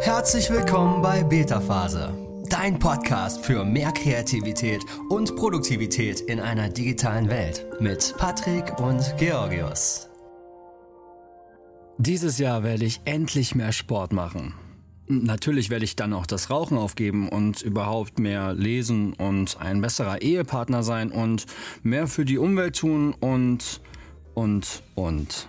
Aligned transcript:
Herzlich 0.00 0.50
willkommen 0.50 1.02
bei 1.02 1.24
Beta 1.24 1.60
Phase, 1.60 2.14
dein 2.48 2.78
Podcast 2.78 3.44
für 3.44 3.64
mehr 3.64 3.92
Kreativität 3.92 4.82
und 5.08 5.36
Produktivität 5.36 6.20
in 6.20 6.38
einer 6.38 6.68
digitalen 6.68 7.28
Welt 7.28 7.66
mit 7.80 8.14
Patrick 8.18 8.78
und 8.78 9.14
Georgios. 9.18 10.08
Dieses 11.98 12.38
Jahr 12.38 12.62
werde 12.62 12.84
ich 12.84 13.00
endlich 13.04 13.54
mehr 13.54 13.72
Sport 13.72 14.12
machen. 14.12 14.54
Natürlich 15.08 15.70
werde 15.70 15.84
ich 15.84 15.96
dann 15.96 16.12
auch 16.12 16.26
das 16.26 16.50
Rauchen 16.50 16.78
aufgeben 16.78 17.28
und 17.28 17.62
überhaupt 17.62 18.18
mehr 18.18 18.54
lesen 18.54 19.12
und 19.14 19.60
ein 19.60 19.80
besserer 19.80 20.20
Ehepartner 20.22 20.82
sein 20.82 21.10
und 21.10 21.46
mehr 21.82 22.06
für 22.06 22.24
die 22.24 22.38
Umwelt 22.38 22.76
tun 22.76 23.14
und 23.14 23.80
und 24.34 24.82
und. 24.94 25.48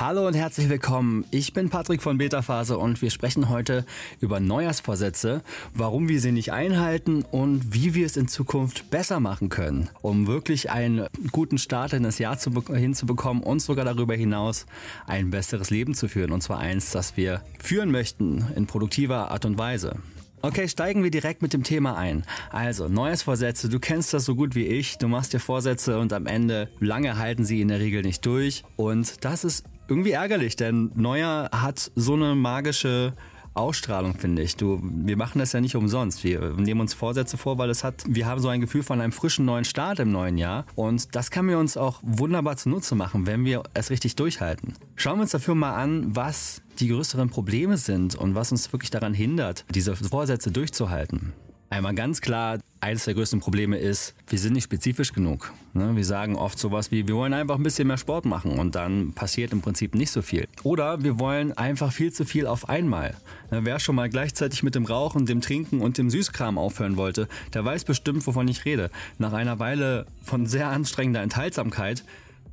Hallo 0.00 0.28
und 0.28 0.34
herzlich 0.34 0.68
willkommen. 0.68 1.24
Ich 1.32 1.54
bin 1.54 1.70
Patrick 1.70 2.02
von 2.02 2.18
Beta 2.18 2.40
Phase 2.40 2.78
und 2.78 3.02
wir 3.02 3.10
sprechen 3.10 3.48
heute 3.48 3.84
über 4.20 4.38
Neujahrsvorsätze, 4.38 5.42
warum 5.74 6.08
wir 6.08 6.20
sie 6.20 6.30
nicht 6.30 6.52
einhalten 6.52 7.24
und 7.32 7.74
wie 7.74 7.96
wir 7.96 8.06
es 8.06 8.16
in 8.16 8.28
Zukunft 8.28 8.90
besser 8.90 9.18
machen 9.18 9.48
können, 9.48 9.90
um 10.00 10.28
wirklich 10.28 10.70
einen 10.70 11.08
guten 11.32 11.58
Start 11.58 11.94
in 11.94 12.04
das 12.04 12.20
Jahr 12.20 12.38
zu, 12.38 12.52
hinzubekommen 12.72 13.42
und 13.42 13.60
sogar 13.60 13.84
darüber 13.84 14.14
hinaus 14.14 14.66
ein 15.08 15.30
besseres 15.30 15.70
Leben 15.70 15.94
zu 15.94 16.06
führen. 16.06 16.30
Und 16.30 16.42
zwar 16.42 16.60
eins, 16.60 16.92
das 16.92 17.16
wir 17.16 17.42
führen 17.58 17.90
möchten 17.90 18.46
in 18.54 18.68
produktiver 18.68 19.32
Art 19.32 19.46
und 19.46 19.58
Weise. 19.58 19.96
Okay, 20.42 20.68
steigen 20.68 21.02
wir 21.02 21.10
direkt 21.10 21.42
mit 21.42 21.52
dem 21.52 21.64
Thema 21.64 21.96
ein. 21.96 22.22
Also, 22.50 22.86
Neujahrsvorsätze, 22.88 23.68
du 23.68 23.80
kennst 23.80 24.14
das 24.14 24.24
so 24.24 24.36
gut 24.36 24.54
wie 24.54 24.66
ich. 24.66 24.96
Du 24.98 25.08
machst 25.08 25.32
dir 25.32 25.40
Vorsätze 25.40 25.98
und 25.98 26.12
am 26.12 26.26
Ende 26.26 26.68
lange 26.78 27.18
halten 27.18 27.44
sie 27.44 27.60
in 27.60 27.66
der 27.66 27.80
Regel 27.80 28.02
nicht 28.02 28.24
durch. 28.24 28.62
Und 28.76 29.24
das 29.24 29.42
ist 29.42 29.64
irgendwie 29.88 30.12
ärgerlich, 30.12 30.56
denn 30.56 30.92
Neuer 30.94 31.50
hat 31.52 31.90
so 31.94 32.14
eine 32.14 32.34
magische 32.34 33.14
Ausstrahlung, 33.54 34.14
finde 34.14 34.42
ich. 34.42 34.56
Du, 34.56 34.80
wir 34.82 35.16
machen 35.16 35.40
das 35.40 35.52
ja 35.52 35.60
nicht 35.60 35.74
umsonst. 35.74 36.22
Wir 36.22 36.52
nehmen 36.56 36.80
uns 36.80 36.94
Vorsätze 36.94 37.36
vor, 37.36 37.58
weil 37.58 37.70
es 37.70 37.82
hat, 37.84 38.04
wir 38.06 38.26
haben 38.26 38.40
so 38.40 38.48
ein 38.48 38.60
Gefühl 38.60 38.82
von 38.82 39.00
einem 39.00 39.12
frischen 39.12 39.44
neuen 39.44 39.64
Start 39.64 39.98
im 39.98 40.12
neuen 40.12 40.38
Jahr. 40.38 40.64
Und 40.76 41.14
das 41.16 41.30
kann 41.30 41.48
wir 41.48 41.58
uns 41.58 41.76
auch 41.76 42.00
wunderbar 42.02 42.56
zunutze 42.56 42.94
machen, 42.94 43.26
wenn 43.26 43.44
wir 43.44 43.64
es 43.74 43.90
richtig 43.90 44.16
durchhalten. 44.16 44.74
Schauen 44.94 45.18
wir 45.18 45.22
uns 45.22 45.32
dafür 45.32 45.54
mal 45.54 45.74
an, 45.74 46.14
was 46.14 46.62
die 46.78 46.88
größeren 46.88 47.30
Probleme 47.30 47.76
sind 47.76 48.14
und 48.14 48.34
was 48.34 48.52
uns 48.52 48.72
wirklich 48.72 48.90
daran 48.90 49.14
hindert, 49.14 49.64
diese 49.74 49.96
Vorsätze 49.96 50.52
durchzuhalten. 50.52 51.32
Einmal 51.70 51.94
ganz 51.94 52.22
klar, 52.22 52.60
eines 52.80 53.04
der 53.04 53.12
größten 53.12 53.40
Probleme 53.40 53.76
ist, 53.76 54.14
wir 54.28 54.38
sind 54.38 54.54
nicht 54.54 54.64
spezifisch 54.64 55.12
genug. 55.12 55.52
Ne? 55.74 55.94
Wir 55.96 56.04
sagen 56.04 56.34
oft 56.34 56.58
sowas 56.58 56.90
wie, 56.90 57.06
wir 57.06 57.14
wollen 57.14 57.34
einfach 57.34 57.56
ein 57.56 57.62
bisschen 57.62 57.88
mehr 57.88 57.98
Sport 57.98 58.24
machen 58.24 58.58
und 58.58 58.74
dann 58.74 59.12
passiert 59.12 59.52
im 59.52 59.60
Prinzip 59.60 59.94
nicht 59.94 60.10
so 60.10 60.22
viel. 60.22 60.48
Oder 60.62 61.02
wir 61.02 61.18
wollen 61.18 61.52
einfach 61.52 61.92
viel 61.92 62.10
zu 62.10 62.24
viel 62.24 62.46
auf 62.46 62.70
einmal. 62.70 63.14
Ne, 63.50 63.60
wer 63.64 63.80
schon 63.80 63.96
mal 63.96 64.08
gleichzeitig 64.08 64.62
mit 64.62 64.76
dem 64.76 64.86
Rauchen, 64.86 65.26
dem 65.26 65.42
Trinken 65.42 65.82
und 65.82 65.98
dem 65.98 66.08
Süßkram 66.08 66.56
aufhören 66.56 66.96
wollte, 66.96 67.28
der 67.52 67.66
weiß 67.66 67.84
bestimmt, 67.84 68.26
wovon 68.26 68.48
ich 68.48 68.64
rede. 68.64 68.90
Nach 69.18 69.34
einer 69.34 69.58
Weile 69.58 70.06
von 70.22 70.46
sehr 70.46 70.68
anstrengender 70.68 71.20
Enthaltsamkeit 71.20 72.02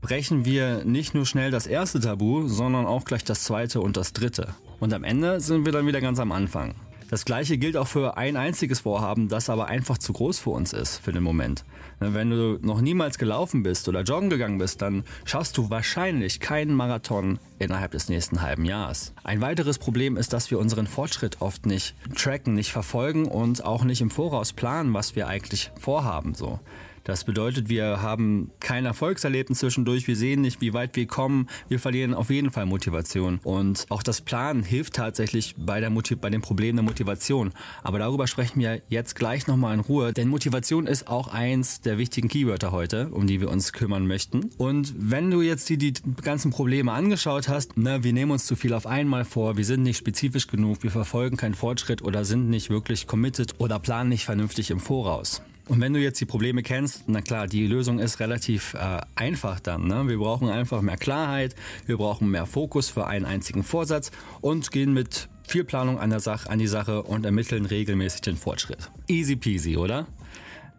brechen 0.01 0.43
wir 0.43 0.83
nicht 0.83 1.13
nur 1.13 1.25
schnell 1.25 1.51
das 1.51 1.67
erste 1.67 2.01
Tabu, 2.01 2.47
sondern 2.47 2.85
auch 2.85 3.05
gleich 3.05 3.23
das 3.23 3.45
zweite 3.45 3.79
und 3.79 3.95
das 3.95 4.11
dritte. 4.11 4.55
Und 4.79 4.93
am 4.93 5.05
Ende 5.05 5.39
sind 5.39 5.65
wir 5.65 5.71
dann 5.71 5.87
wieder 5.87 6.01
ganz 6.01 6.19
am 6.19 6.33
Anfang. 6.33 6.75
Das 7.09 7.23
gleiche 7.23 7.57
gilt 7.59 7.77
auch 7.77 7.87
für 7.87 8.17
ein 8.17 8.35
einziges 8.35 8.79
Vorhaben, 8.79 9.27
das 9.27 9.49
aber 9.49 9.67
einfach 9.67 9.97
zu 9.99 10.11
groß 10.11 10.39
für 10.39 10.49
uns 10.49 10.73
ist 10.73 10.97
für 10.97 11.11
den 11.11 11.21
Moment. 11.21 11.63
Wenn 11.99 12.31
du 12.31 12.57
noch 12.61 12.81
niemals 12.81 13.17
gelaufen 13.17 13.63
bist 13.63 13.87
oder 13.87 14.01
joggen 14.01 14.29
gegangen 14.29 14.57
bist, 14.57 14.81
dann 14.81 15.03
schaffst 15.23 15.57
du 15.57 15.69
wahrscheinlich 15.69 16.39
keinen 16.39 16.73
Marathon 16.73 17.39
innerhalb 17.59 17.91
des 17.91 18.09
nächsten 18.09 18.41
halben 18.41 18.65
Jahres. 18.65 19.13
Ein 19.23 19.39
weiteres 19.41 19.77
Problem 19.77 20.17
ist, 20.17 20.33
dass 20.33 20.49
wir 20.49 20.59
unseren 20.59 20.87
Fortschritt 20.87 21.41
oft 21.41 21.65
nicht 21.65 21.95
tracken, 22.15 22.53
nicht 22.53 22.71
verfolgen 22.71 23.25
und 23.25 23.63
auch 23.63 23.83
nicht 23.83 24.01
im 24.01 24.09
Voraus 24.09 24.51
planen, 24.51 24.93
was 24.93 25.15
wir 25.15 25.27
eigentlich 25.27 25.71
vorhaben. 25.79 26.33
So. 26.33 26.59
Das 27.05 27.23
bedeutet, 27.23 27.69
wir 27.69 28.01
haben 28.01 28.49
kein 28.59 28.85
Erfolgserlebnis 28.85 29.59
zwischendurch, 29.59 30.07
wir 30.07 30.15
sehen 30.15 30.41
nicht, 30.41 30.59
wie 30.59 30.73
weit 30.73 30.95
wir 30.95 31.05
kommen, 31.05 31.47
wir 31.69 31.79
verlieren 31.79 32.15
auf 32.15 32.31
jeden 32.31 32.49
Fall 32.49 32.65
Motivation. 32.65 33.39
Und 33.43 33.85
auch 33.89 34.01
das 34.01 34.21
Planen 34.21 34.63
hilft 34.63 34.95
tatsächlich 34.95 35.53
bei, 35.55 35.79
der 35.79 35.91
Motiv 35.91 36.17
bei 36.17 36.31
dem 36.31 36.41
Problem 36.41 36.75
der 36.75 36.83
Motivation. 36.83 37.53
Aber 37.83 37.99
darüber 37.99 38.25
sprechen 38.25 38.59
wir 38.59 38.81
jetzt 38.89 39.15
gleich 39.15 39.45
nochmal 39.45 39.75
in 39.75 39.81
Ruhe, 39.81 40.13
denn 40.13 40.29
Motivation 40.29 40.87
ist 40.87 41.07
auch 41.07 41.27
eins 41.27 41.79
der 41.79 41.99
wichtigen 41.99 42.27
Keywörter 42.27 42.71
heute, 42.71 43.09
um 43.09 43.27
die 43.27 43.39
wir 43.39 43.51
uns 43.51 43.71
kümmern 43.71 44.07
möchten. 44.07 44.49
Und 44.57 44.95
wenn 44.97 45.29
du 45.29 45.43
jetzt 45.43 45.69
die, 45.69 45.77
die 45.77 45.93
ganzen 46.23 46.49
Probleme 46.49 46.91
angeschaut 46.91 47.47
hast, 47.47 47.77
ne, 47.77 48.03
wir 48.03 48.13
nehmen 48.13 48.31
uns 48.31 48.47
zu 48.47 48.55
viel 48.55 48.73
auf 48.73 48.87
einmal 48.87 49.25
vor, 49.25 49.57
wir 49.57 49.65
sind 49.65 49.83
nicht 49.83 49.97
spezifisch 49.97 50.47
genug, 50.47 50.81
wir 50.81 50.89
verfolgen 50.89 51.37
keinen 51.37 51.53
Fortschritt 51.53 52.01
oder 52.01 52.25
sind 52.25 52.49
nicht 52.49 52.71
wirklich 52.71 53.05
committed 53.05 53.59
oder 53.59 53.77
planen 53.77 54.09
nicht 54.09 54.25
vernünftig 54.25 54.71
im 54.71 54.79
Voraus. 54.79 55.43
Und 55.67 55.81
wenn 55.81 55.93
du 55.93 55.99
jetzt 55.99 56.21
die 56.21 56.25
Probleme 56.25 56.61
kennst, 56.61 57.05
na 57.07 57.21
klar, 57.21 57.47
die 57.47 57.65
Lösung 57.65 57.97
ist 57.97 58.19
relativ 58.19 58.75
äh, 58.75 59.01
einfach 59.15 59.59
dann. 59.59 59.87
Ne? 59.87 60.07
Wir 60.07 60.17
brauchen 60.17 60.49
einfach 60.49 60.81
mehr 60.81 60.97
Klarheit, 60.97 61.55
wir 61.87 61.97
brauchen 61.97 62.29
mehr 62.29 62.45
Fokus 62.45 62.89
für 62.89 63.07
einen 63.07 63.25
einzigen 63.25 63.63
Vorsatz 63.63 64.11
und 64.41 64.71
gehen 64.71 64.93
mit 64.93 65.27
viel 65.47 65.63
Planung 65.63 65.99
an, 65.99 66.11
der 66.11 66.19
Sache, 66.19 66.49
an 66.49 66.59
die 66.59 66.67
Sache 66.67 67.01
und 67.03 67.25
ermitteln 67.25 67.65
regelmäßig 67.65 68.21
den 68.21 68.37
Fortschritt. 68.37 68.91
Easy 69.07 69.35
peasy, 69.35 69.75
oder? 69.77 70.07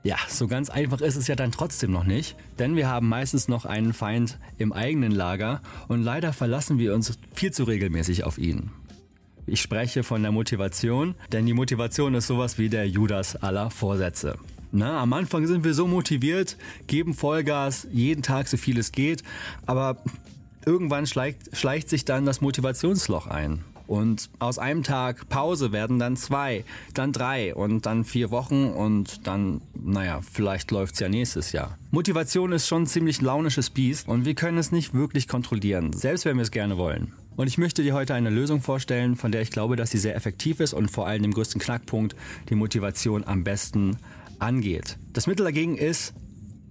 Ja, 0.04 0.16
so 0.28 0.46
ganz 0.46 0.70
einfach 0.70 1.00
ist 1.00 1.16
es 1.16 1.26
ja 1.26 1.34
dann 1.34 1.50
trotzdem 1.50 1.90
noch 1.90 2.04
nicht, 2.04 2.36
denn 2.60 2.76
wir 2.76 2.86
haben 2.86 3.08
meistens 3.08 3.48
noch 3.48 3.64
einen 3.64 3.92
Feind 3.92 4.38
im 4.56 4.72
eigenen 4.72 5.10
Lager 5.10 5.62
und 5.88 6.02
leider 6.02 6.32
verlassen 6.32 6.78
wir 6.78 6.94
uns 6.94 7.18
viel 7.34 7.52
zu 7.52 7.64
regelmäßig 7.64 8.22
auf 8.22 8.38
ihn. 8.38 8.70
Ich 9.46 9.60
spreche 9.60 10.04
von 10.04 10.22
der 10.22 10.30
Motivation, 10.30 11.16
denn 11.32 11.46
die 11.46 11.54
Motivation 11.54 12.14
ist 12.14 12.28
sowas 12.28 12.56
wie 12.58 12.68
der 12.68 12.88
Judas 12.88 13.34
aller 13.34 13.70
Vorsätze. 13.70 14.36
Na, 14.72 15.00
am 15.00 15.12
Anfang 15.12 15.46
sind 15.46 15.64
wir 15.64 15.74
so 15.74 15.86
motiviert, 15.86 16.56
geben 16.86 17.14
Vollgas, 17.14 17.86
jeden 17.92 18.22
Tag 18.22 18.48
so 18.48 18.56
viel 18.56 18.78
es 18.78 18.92
geht, 18.92 19.22
aber 19.64 19.96
irgendwann 20.64 21.06
schleicht, 21.06 21.56
schleicht 21.56 21.88
sich 21.88 22.04
dann 22.04 22.26
das 22.26 22.40
Motivationsloch 22.40 23.26
ein. 23.26 23.64
Und 23.86 24.30
aus 24.40 24.58
einem 24.58 24.82
Tag 24.82 25.28
Pause 25.28 25.70
werden 25.70 26.00
dann 26.00 26.16
zwei, 26.16 26.64
dann 26.94 27.12
drei 27.12 27.54
und 27.54 27.86
dann 27.86 28.04
vier 28.04 28.32
Wochen 28.32 28.66
und 28.66 29.26
dann, 29.28 29.60
naja, 29.74 30.20
vielleicht 30.28 30.72
läuft's 30.72 30.98
ja 30.98 31.08
nächstes 31.08 31.52
Jahr. 31.52 31.78
Motivation 31.92 32.50
ist 32.50 32.66
schon 32.66 32.82
ein 32.82 32.86
ziemlich 32.86 33.20
launisches 33.20 33.70
Biest 33.70 34.08
und 34.08 34.24
wir 34.24 34.34
können 34.34 34.58
es 34.58 34.72
nicht 34.72 34.92
wirklich 34.92 35.28
kontrollieren, 35.28 35.92
selbst 35.92 36.24
wenn 36.24 36.36
wir 36.36 36.42
es 36.42 36.50
gerne 36.50 36.76
wollen. 36.76 37.12
Und 37.36 37.46
ich 37.46 37.58
möchte 37.58 37.82
dir 37.82 37.94
heute 37.94 38.14
eine 38.14 38.30
Lösung 38.30 38.60
vorstellen, 38.60 39.14
von 39.14 39.30
der 39.30 39.42
ich 39.42 39.50
glaube, 39.50 39.76
dass 39.76 39.90
sie 39.90 39.98
sehr 39.98 40.16
effektiv 40.16 40.58
ist 40.58 40.72
und 40.72 40.90
vor 40.90 41.06
allem 41.06 41.22
dem 41.22 41.34
größten 41.34 41.60
Knackpunkt, 41.60 42.16
die 42.48 42.54
Motivation 42.54 43.24
am 43.24 43.44
besten 43.44 43.98
angeht. 44.38 44.98
Das 45.12 45.26
Mittel 45.26 45.44
dagegen 45.44 45.76
ist 45.76 46.14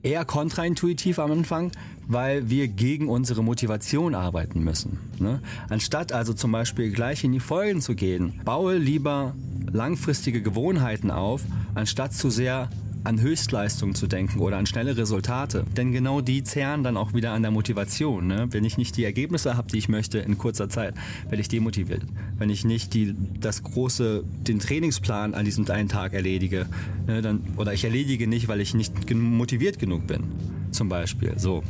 eher 0.04 0.24
kontraintuitiv 0.24 1.20
am 1.20 1.32
Anfang, 1.32 1.72
weil 2.08 2.50
wir 2.50 2.68
gegen 2.68 3.10
unsere 3.10 3.44
Motivation 3.44 4.14
arbeiten 4.14 4.64
müssen. 4.64 5.00
Ne? 5.20 5.42
Anstatt 5.70 6.12
also 6.12 6.34
zum 6.34 6.52
Beispiel 6.52 6.92
gleich 6.92 7.24
in 7.24 7.32
die 7.32 7.40
Folgen 7.40 7.82
zu 7.82 7.96
gehen, 7.96 8.42
baue 8.46 8.78
lieber 8.78 9.36
langfristige 9.72 10.42
Gewohnheiten 10.42 11.10
auf, 11.10 11.42
anstatt 11.74 12.14
zu 12.14 12.30
sehr 12.30 12.70
an 13.06 13.22
Höchstleistung 13.22 13.96
zu 13.96 14.08
denken 14.08 14.40
oder 14.40 14.58
an 14.58 14.66
schnelle 14.66 14.98
Resultate. 14.98 15.66
Denn 15.78 15.92
genau 15.92 16.22
die 16.22 16.44
zehren 16.44 16.84
dann 16.84 16.98
auch 16.98 17.14
wieder 17.14 17.32
an 17.32 17.42
der 17.42 17.52
Motivation. 17.52 18.28
Ne? 18.28 18.48
Wenn 18.52 18.66
ich 18.66 18.78
nicht 18.78 18.98
die 18.98 19.04
Ergebnisse 19.04 19.58
habe, 19.58 19.70
die 19.72 19.78
ich 19.78 19.90
möchte 19.90 20.20
in 20.20 20.38
kurzer 20.38 20.70
Zeit, 20.70 20.96
werde 21.30 21.42
ich 21.42 21.48
demotiviert. 21.48 22.04
Wenn 22.38 22.50
ich 22.50 22.66
nicht 22.66 22.94
die, 22.94 23.16
das 23.40 23.64
große, 23.64 24.24
den 24.48 24.60
Trainingsplan 24.60 25.34
an 25.34 25.46
diesem 25.46 25.70
einen 25.70 25.90
Tag 25.90 26.14
erledige, 26.14 26.68
ne, 27.08 27.22
dann, 27.22 27.42
oder 27.58 27.74
ich 27.74 27.84
erledige 27.84 28.28
nicht, 28.28 28.48
weil 28.48 28.62
ich 28.62 28.74
nicht 28.74 29.14
motiviert 29.14 29.80
genug 29.80 30.08
bin. 30.08 30.24
Zum 30.72 30.90
Beispiel. 30.90 31.34
So. 31.38 31.64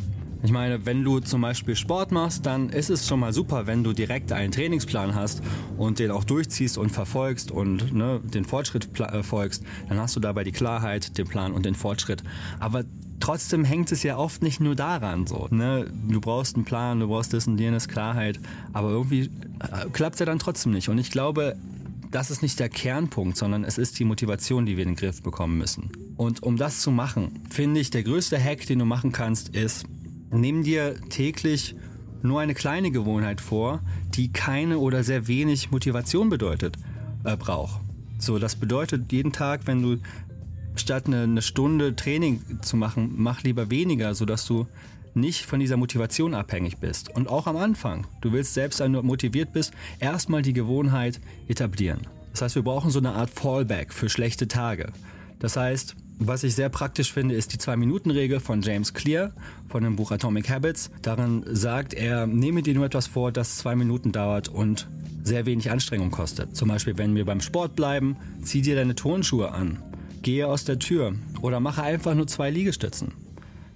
Ich 0.46 0.52
meine, 0.52 0.86
wenn 0.86 1.04
du 1.04 1.20
zum 1.22 1.42
Beispiel 1.42 1.76
Sport 1.76 2.12
machst, 2.12 2.46
dann 2.46 2.70
ist 2.70 2.92
es 2.92 3.08
schon 3.08 3.20
mal 3.20 3.34
super, 3.34 3.66
wenn 3.66 3.84
du 3.84 3.94
direkt 3.94 4.32
einen 4.32 4.52
Trainingsplan 4.52 5.16
hast 5.16 5.42
und 5.76 5.98
den 5.98 6.12
auch 6.12 6.24
durchziehst 6.24 6.78
und 6.78 6.92
verfolgst 6.92 7.50
und 7.50 7.96
ne, 7.96 8.22
den 8.24 8.46
Fortschritt 8.46 8.88
äh, 9.00 9.24
folgst. 9.24 9.64
Dann 9.90 9.98
hast 9.98 10.16
du 10.16 10.20
dabei 10.20 10.44
die 10.44 10.52
Klarheit, 10.52 11.18
den 11.18 11.28
Plan 11.28 11.52
und 11.52 11.66
den 11.66 11.74
Fortschritt. 11.74 12.24
Aber 12.60 12.84
trotzdem 13.20 13.66
hängt 13.66 13.92
es 13.92 14.04
ja 14.04 14.18
oft 14.18 14.44
nicht 14.44 14.60
nur 14.60 14.76
daran 14.76 15.26
so. 15.26 15.48
Ne? 15.50 15.92
Du 16.08 16.22
brauchst 16.22 16.56
einen 16.56 16.64
Plan, 16.64 17.00
du 17.00 17.08
brauchst 17.08 17.34
das 17.34 17.48
und 17.48 17.60
jenes 17.60 17.88
Klarheit, 17.88 18.40
aber 18.72 18.92
irgendwie 18.92 19.32
äh, 19.62 19.90
klappt 19.94 20.14
es 20.14 20.20
ja 20.20 20.28
dann 20.28 20.38
trotzdem 20.38 20.74
nicht. 20.74 20.90
Und 20.90 21.00
ich 21.00 21.10
glaube, 21.10 21.56
das 22.12 22.30
ist 22.30 22.44
nicht 22.44 22.60
der 22.60 22.70
Kernpunkt, 22.70 23.36
sondern 23.36 23.64
es 23.64 23.80
ist 23.80 23.98
die 23.98 24.06
Motivation, 24.06 24.68
die 24.68 24.78
wir 24.78 24.84
in 24.84 24.90
den 24.90 24.96
Griff 24.96 25.24
bekommen 25.24 25.58
müssen. 25.58 25.90
Und 26.18 26.44
um 26.44 26.56
das 26.56 26.82
zu 26.82 26.92
machen, 26.92 27.42
finde 27.50 27.80
ich, 27.80 27.90
der 27.90 28.04
größte 28.04 28.40
Hack, 28.40 28.68
den 28.68 28.78
du 28.78 28.86
machen 28.86 29.12
kannst, 29.12 29.50
ist, 29.50 29.86
Nimm 30.32 30.64
dir 30.64 30.96
täglich 31.10 31.76
nur 32.22 32.42
eine 32.42 32.54
kleine 32.54 32.92
Gewohnheit 32.92 33.42
vor, 33.42 33.82
die 34.16 34.32
keine 34.32 34.80
oder 34.80 35.04
sehr 35.04 35.28
wenig 35.28 35.72
Motivation 35.72 36.30
bedeutet, 36.30 36.78
äh, 37.24 37.38
braucht. 37.38 37.82
So, 38.18 38.40
das 38.40 38.56
bedeutet 38.56 39.12
jeden 39.12 39.32
Tag, 39.32 39.62
wenn 39.66 39.82
du 39.82 39.98
statt 40.76 41.08
eine, 41.08 41.24
eine 41.24 41.42
Stunde 41.42 41.96
Training 41.96 42.42
zu 42.62 42.78
machen, 42.78 43.14
mach 43.16 43.44
lieber 43.44 43.70
weniger, 43.70 44.16
sodass 44.16 44.46
du 44.46 44.68
nicht 45.14 45.46
von 45.46 45.60
dieser 45.60 45.78
Motivation 45.78 46.34
abhängig 46.34 46.78
bist. 46.78 47.10
Und 47.16 47.30
auch 47.30 47.48
am 47.48 47.56
Anfang, 47.56 48.06
du 48.22 48.34
willst 48.34 48.54
selbst, 48.54 48.80
wenn 48.80 48.94
du 48.94 49.02
motiviert 49.02 49.54
bist, 49.54 49.74
erstmal 50.00 50.42
die 50.42 50.54
Gewohnheit 50.54 51.22
etablieren. 51.48 52.02
Das 52.32 52.42
heißt, 52.42 52.56
wir 52.56 52.64
brauchen 52.64 52.92
so 52.92 53.00
eine 53.00 53.14
Art 53.14 53.30
Fallback 53.30 53.94
für 53.94 54.10
schlechte 54.10 54.48
Tage. 54.48 54.92
Das 55.40 55.56
heißt, 55.56 55.96
was 56.18 56.44
ich 56.44 56.56
sehr 56.56 56.70
praktisch 56.70 57.12
finde, 57.12 57.36
ist 57.36 57.52
die 57.54 57.58
Zwei-Minuten-Regel 57.58 58.40
von 58.40 58.62
James 58.62 58.94
Clear 58.94 59.34
von 59.68 59.84
dem 59.84 59.96
Buch 59.98 60.12
Atomic 60.12 60.50
Habits. 60.50 60.90
Darin 61.02 61.44
sagt 61.46 61.94
er, 61.94 62.26
nehme 62.26 62.62
dir 62.62 62.74
nur 62.74 62.86
etwas 62.86 63.08
vor, 63.08 63.32
das 63.32 63.58
zwei 63.58 63.76
Minuten 63.76 64.12
dauert 64.12 64.48
und 64.48 64.88
sehr 65.24 65.46
wenig 65.46 65.72
Anstrengung 65.72 66.12
kostet. 66.12 66.56
Zum 66.56 66.70
Beispiel, 66.70 66.98
wenn 66.98 67.16
wir 67.16 67.26
beim 67.26 67.42
Sport 67.42 67.76
bleiben, 67.76 68.16
zieh 68.42 68.62
dir 68.62 68.76
deine 68.76 68.96
Turnschuhe 68.96 69.52
an, 69.52 69.82
gehe 70.22 70.48
aus 70.48 70.64
der 70.64 70.80
Tür 70.80 71.16
oder 71.42 71.60
mache 71.60 71.84
einfach 71.84 72.16
nur 72.16 72.28
zwei 72.28 72.50
Liegestützen. 72.50 73.12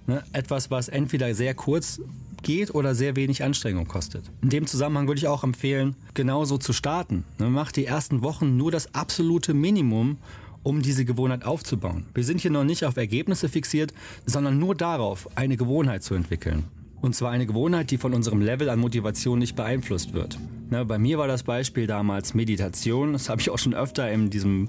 Ne? 0.06 0.22
Etwas, 0.32 0.70
was 0.70 0.88
entweder 0.88 1.34
sehr 1.34 1.54
kurz 1.54 2.00
geht 2.42 2.74
oder 2.74 2.94
sehr 2.94 3.16
wenig 3.16 3.42
Anstrengung 3.44 3.86
kostet. 3.86 4.30
In 4.40 4.48
dem 4.48 4.66
Zusammenhang 4.66 5.08
würde 5.08 5.18
ich 5.18 5.28
auch 5.28 5.44
empfehlen, 5.44 5.94
genauso 6.14 6.56
zu 6.56 6.72
starten. 6.72 7.24
Ne? 7.38 7.50
Mach 7.50 7.70
die 7.70 7.84
ersten 7.84 8.22
Wochen 8.22 8.56
nur 8.56 8.70
das 8.70 8.94
absolute 8.94 9.52
Minimum 9.52 10.16
um 10.62 10.82
diese 10.82 11.04
Gewohnheit 11.04 11.44
aufzubauen. 11.44 12.06
Wir 12.14 12.24
sind 12.24 12.40
hier 12.40 12.50
noch 12.50 12.64
nicht 12.64 12.84
auf 12.84 12.96
Ergebnisse 12.96 13.48
fixiert, 13.48 13.92
sondern 14.26 14.58
nur 14.58 14.74
darauf, 14.74 15.28
eine 15.36 15.56
Gewohnheit 15.56 16.02
zu 16.02 16.14
entwickeln. 16.14 16.64
Und 17.00 17.14
zwar 17.14 17.30
eine 17.30 17.46
Gewohnheit, 17.46 17.90
die 17.90 17.96
von 17.96 18.12
unserem 18.12 18.42
Level 18.42 18.68
an 18.68 18.78
Motivation 18.78 19.38
nicht 19.38 19.56
beeinflusst 19.56 20.12
wird. 20.12 20.38
Na, 20.68 20.84
bei 20.84 20.98
mir 20.98 21.18
war 21.18 21.28
das 21.28 21.42
Beispiel 21.42 21.86
damals 21.86 22.34
Meditation. 22.34 23.14
Das 23.14 23.30
habe 23.30 23.40
ich 23.40 23.48
auch 23.48 23.58
schon 23.58 23.74
öfter 23.74 24.10
in 24.10 24.28
diesem 24.28 24.68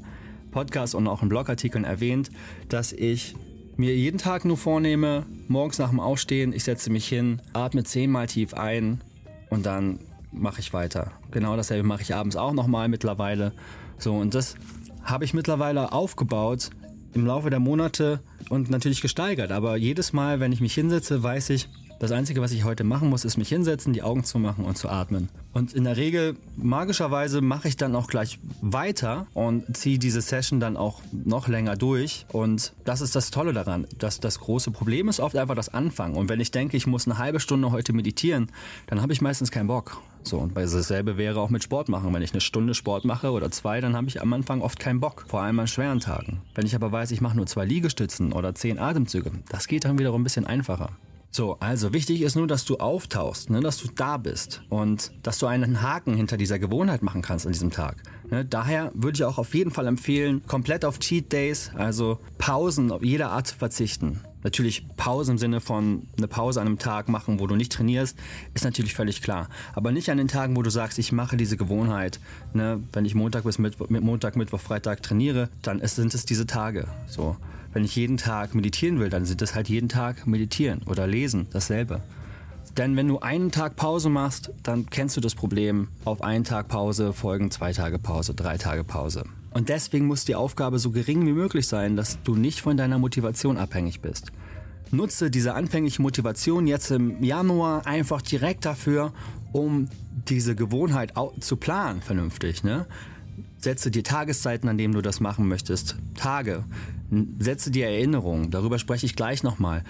Podcast 0.52 0.96
und 0.96 1.08
auch 1.08 1.24
in 1.24 1.30
Blogartikeln 1.30 1.84
erwähnt, 1.84 2.30
dass 2.70 2.94
ich 2.94 3.36
mir 3.78 3.96
jeden 3.96 4.18
Tag 4.18 4.46
nur 4.46 4.58
vornehme, 4.58 5.26
morgens 5.48 5.80
nach 5.80 5.90
dem 5.90 6.00
Aufstehen, 6.00 6.54
ich 6.54 6.64
setze 6.64 6.90
mich 6.90 7.08
hin, 7.08 7.42
atme 7.54 7.84
zehnmal 7.84 8.28
tief 8.28 8.54
ein 8.54 9.02
und 9.50 9.66
dann 9.66 10.00
mache 10.32 10.60
ich 10.60 10.74
weiter. 10.74 11.12
Genau 11.32 11.56
dasselbe 11.58 11.88
mache 11.88 12.02
ich 12.02 12.16
abends 12.16 12.36
auch 12.36 12.54
nochmal 12.54 12.88
mittlerweile. 12.88 13.54
So, 13.98 14.16
und 14.16 14.34
das 14.34 14.56
habe 15.04 15.26
ich 15.26 15.34
mittlerweile 15.34 15.92
aufgebaut 15.92 16.70
im 17.14 17.26
Laufe 17.26 17.50
der 17.50 17.60
Monate 17.60 18.22
und 18.50 18.70
natürlich 18.70 19.02
gesteigert. 19.02 19.52
Aber 19.52 19.76
jedes 19.76 20.14
Mal, 20.14 20.40
wenn 20.40 20.52
ich 20.52 20.62
mich 20.62 20.74
hinsetze, 20.74 21.22
weiß 21.22 21.50
ich, 21.52 21.68
das 22.02 22.12
Einzige, 22.12 22.42
was 22.42 22.52
ich 22.52 22.64
heute 22.64 22.84
machen 22.84 23.12
muss, 23.12 23.26
ist 23.26 23.38
mich 23.38 23.50
hinsetzen, 23.50 23.94
die 23.94 24.02
Augen 24.02 24.24
zu 24.24 24.40
machen 24.40 24.66
und 24.66 24.76
zu 24.76 24.90
atmen. 24.90 25.30
Und 25.54 25.74
in 25.74 25.84
der 25.84 25.98
Regel, 25.98 26.36
magischerweise, 26.58 27.42
mache 27.42 27.68
ich 27.68 27.78
dann 27.78 27.96
auch 27.96 28.08
gleich 28.08 28.40
weiter 28.60 29.28
und 29.36 29.78
ziehe 29.78 30.00
diese 30.00 30.22
Session 30.22 30.60
dann 30.60 30.78
auch 30.78 31.04
noch 31.12 31.48
länger 31.48 31.76
durch. 31.76 32.26
Und 32.32 32.74
das 32.86 33.02
ist 33.02 33.16
das 33.16 33.30
Tolle 33.30 33.54
daran. 33.54 33.86
Dass 34.00 34.20
das 34.20 34.40
große 34.40 34.72
Problem 34.72 35.10
ist 35.10 35.20
oft 35.20 35.36
einfach 35.36 35.54
das 35.54 35.70
Anfangen. 35.70 36.16
Und 36.16 36.28
wenn 36.28 36.40
ich 36.40 36.50
denke, 36.50 36.76
ich 36.76 36.88
muss 36.88 37.08
eine 37.08 37.20
halbe 37.20 37.40
Stunde 37.40 37.72
heute 37.72 37.94
meditieren, 37.94 38.52
dann 38.88 39.04
habe 39.04 39.14
ich 39.14 39.22
meistens 39.22 39.52
keinen 39.52 39.68
Bock. 39.68 40.02
So, 40.24 40.40
und 40.40 40.58
dasselbe 40.58 41.18
wäre 41.18 41.40
auch 41.40 41.52
mit 41.52 41.62
Sport 41.62 41.88
machen. 41.88 42.12
Wenn 42.16 42.24
ich 42.24 42.32
eine 42.32 42.42
Stunde 42.42 42.74
Sport 42.74 43.06
mache 43.06 43.30
oder 43.30 43.52
zwei, 43.52 43.80
dann 43.80 43.96
habe 43.96 44.08
ich 44.08 44.24
am 44.24 44.34
Anfang 44.34 44.62
oft 44.62 44.80
keinen 44.80 45.02
Bock. 45.02 45.26
Vor 45.28 45.42
allem 45.42 45.60
an 45.60 45.68
schweren 45.68 46.00
Tagen. 46.00 46.42
Wenn 46.56 46.66
ich 46.66 46.74
aber 46.74 46.92
weiß, 46.92 47.12
ich 47.12 47.22
mache 47.22 47.38
nur 47.38 47.46
zwei 47.46 47.66
Liegestützen 47.66 48.34
oder 48.34 48.56
zehn 48.56 48.80
Atemzüge, 48.80 49.32
das 49.50 49.68
geht 49.68 49.86
dann 49.86 50.00
wiederum 50.00 50.22
ein 50.22 50.24
bisschen 50.24 50.48
einfacher. 50.48 50.90
So, 51.34 51.56
also 51.62 51.94
wichtig 51.94 52.22
ist 52.24 52.36
nur, 52.36 52.46
dass 52.46 52.66
du 52.66 52.76
auftauchst, 52.78 53.50
ne, 53.50 53.62
dass 53.62 53.78
du 53.78 53.88
da 53.88 54.18
bist 54.18 54.64
und 54.68 55.14
dass 55.24 55.40
du 55.40 55.48
einen 55.48 55.82
Haken 55.82 56.14
hinter 56.14 56.36
dieser 56.36 56.60
Gewohnheit 56.60 57.04
machen 57.04 57.22
kannst 57.22 57.46
an 57.46 57.54
diesem 57.54 57.72
Tag. 57.72 57.96
Ne, 58.30 58.44
daher 58.44 58.92
würde 58.94 59.16
ich 59.16 59.24
auch 59.24 59.38
auf 59.38 59.56
jeden 59.56 59.72
Fall 59.72 59.88
empfehlen, 59.88 60.42
komplett 60.46 60.84
auf 60.84 61.00
Cheat 61.00 61.32
Days, 61.32 61.72
also 61.74 62.20
Pausen 62.38 62.92
auf 62.92 63.02
jeder 63.02 63.32
Art 63.32 63.48
zu 63.48 63.56
verzichten. 63.56 64.20
Natürlich 64.44 64.86
Pause 64.98 65.32
im 65.32 65.38
Sinne 65.38 65.62
von 65.62 66.02
eine 66.18 66.28
Pause 66.28 66.60
an 66.60 66.68
einem 66.68 66.80
Tag 66.80 67.08
machen, 67.08 67.40
wo 67.40 67.48
du 67.48 67.56
nicht 67.56 67.72
trainierst, 67.72 68.18
ist 68.54 68.66
natürlich 68.66 68.94
völlig 68.94 69.22
klar. 69.22 69.48
Aber 69.74 69.94
nicht 69.94 70.10
an 70.10 70.18
den 70.18 70.28
Tagen, 70.28 70.58
wo 70.58 70.64
du 70.64 70.70
sagst, 70.70 71.00
ich 71.00 71.14
mache 71.14 71.38
diese 71.38 71.56
Gewohnheit. 71.56 72.20
Ne? 72.54 72.82
Wenn 72.92 73.06
ich 73.06 73.16
Montag 73.16 73.44
bis 73.46 73.58
Mittwoch, 73.58 73.90
Montag, 73.90 74.36
Mittwoch, 74.36 74.60
Freitag 74.60 75.02
trainiere, 75.04 75.50
dann 75.62 75.80
ist, 75.80 75.96
sind 75.96 76.14
es 76.14 76.26
diese 76.26 76.48
Tage. 76.48 76.88
So. 77.08 77.38
Wenn 77.74 77.86
ich 77.86 77.96
jeden 77.96 78.18
Tag 78.18 78.54
meditieren 78.54 79.00
will, 79.00 79.10
dann 79.10 79.26
sind 79.26 79.42
das 79.42 79.56
halt 79.56 79.70
jeden 79.70 79.90
Tag 79.90 80.28
meditieren 80.28 80.82
oder 80.86 81.08
lesen, 81.08 81.48
dasselbe. 81.52 82.02
Denn 82.78 82.96
wenn 82.96 83.08
du 83.08 83.20
einen 83.20 83.52
Tag 83.52 83.76
Pause 83.76 84.10
machst, 84.10 84.52
dann 84.64 84.90
kennst 84.90 85.18
du 85.18 85.22
das 85.22 85.36
Problem. 85.36 85.90
Auf 86.06 86.22
einen 86.22 86.44
Tag 86.44 86.68
Pause 86.68 87.12
folgen 87.14 87.52
zwei 87.52 87.74
Tage 87.74 88.00
Pause, 88.00 88.34
drei 88.34 88.58
Tage 88.58 88.84
Pause. 88.84 89.26
Und 89.54 89.68
deswegen 89.70 90.08
muss 90.08 90.24
die 90.24 90.36
Aufgabe 90.36 90.80
so 90.80 90.92
gering 90.92 91.26
wie 91.26 91.34
möglich 91.34 91.68
sein, 91.68 91.98
dass 91.98 92.22
du 92.24 92.36
nicht 92.36 92.62
von 92.62 92.78
deiner 92.78 92.98
Motivation 92.98 93.58
abhängig 93.58 94.00
bist. 94.00 94.32
Nutze 94.92 95.30
diese 95.30 95.54
anfängliche 95.54 96.02
Motivation 96.02 96.68
jetzt 96.68 96.92
im 96.92 97.22
Januar 97.24 97.86
einfach 97.86 98.22
direkt 98.22 98.66
dafür, 98.66 99.14
um 99.52 99.88
diese 100.30 100.56
Gewohnheit 100.56 101.14
zu 101.40 101.58
planen 101.58 102.02
vernünftig. 102.02 102.64
Ne? 102.64 102.86
Setze 103.62 103.92
dir 103.92 104.04
Tageszeiten, 104.04 104.68
an 104.70 104.78
denen 104.78 104.94
du 104.94 105.02
das 105.02 105.20
machen 105.20 105.48
möchtest. 105.48 105.96
Tage. 106.16 106.64
Setze 107.40 107.70
dir 107.72 107.88
Erinnerungen. 107.88 108.50
Darüber 108.50 108.80
spreche 108.80 109.06
ich 109.06 109.16
gleich 109.16 109.44
nochmal. 109.44 109.84